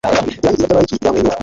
[0.03, 1.37] Irangi ryiza ryabalayiki ryamwenyura